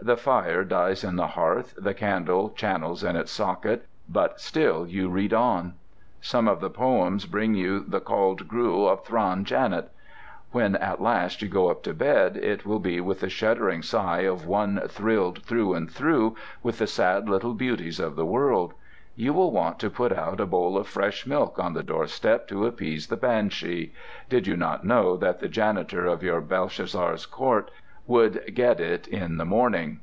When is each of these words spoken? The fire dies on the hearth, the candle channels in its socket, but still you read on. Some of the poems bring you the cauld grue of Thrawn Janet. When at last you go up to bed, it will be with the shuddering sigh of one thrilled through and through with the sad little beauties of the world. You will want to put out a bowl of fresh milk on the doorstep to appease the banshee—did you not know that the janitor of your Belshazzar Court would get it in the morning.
The 0.00 0.16
fire 0.16 0.62
dies 0.62 1.02
on 1.04 1.16
the 1.16 1.26
hearth, 1.26 1.74
the 1.76 1.92
candle 1.92 2.50
channels 2.50 3.02
in 3.02 3.16
its 3.16 3.32
socket, 3.32 3.88
but 4.08 4.38
still 4.40 4.86
you 4.86 5.08
read 5.08 5.34
on. 5.34 5.74
Some 6.20 6.46
of 6.46 6.60
the 6.60 6.70
poems 6.70 7.26
bring 7.26 7.54
you 7.54 7.80
the 7.80 7.98
cauld 8.00 8.46
grue 8.46 8.86
of 8.86 9.04
Thrawn 9.04 9.44
Janet. 9.44 9.90
When 10.52 10.76
at 10.76 11.02
last 11.02 11.42
you 11.42 11.48
go 11.48 11.68
up 11.68 11.82
to 11.82 11.94
bed, 11.94 12.36
it 12.36 12.64
will 12.64 12.78
be 12.78 13.00
with 13.00 13.18
the 13.22 13.28
shuddering 13.28 13.82
sigh 13.82 14.20
of 14.20 14.46
one 14.46 14.82
thrilled 14.86 15.42
through 15.42 15.74
and 15.74 15.90
through 15.90 16.36
with 16.62 16.78
the 16.78 16.86
sad 16.86 17.28
little 17.28 17.52
beauties 17.54 17.98
of 17.98 18.14
the 18.14 18.24
world. 18.26 18.74
You 19.16 19.32
will 19.32 19.50
want 19.50 19.80
to 19.80 19.90
put 19.90 20.12
out 20.12 20.38
a 20.38 20.46
bowl 20.46 20.78
of 20.78 20.86
fresh 20.86 21.26
milk 21.26 21.58
on 21.58 21.74
the 21.74 21.82
doorstep 21.82 22.46
to 22.48 22.66
appease 22.66 23.08
the 23.08 23.16
banshee—did 23.16 24.46
you 24.46 24.56
not 24.56 24.84
know 24.84 25.16
that 25.16 25.40
the 25.40 25.48
janitor 25.48 26.06
of 26.06 26.22
your 26.22 26.40
Belshazzar 26.40 27.16
Court 27.32 27.72
would 28.06 28.42
get 28.54 28.80
it 28.80 29.06
in 29.08 29.36
the 29.36 29.44
morning. 29.44 30.00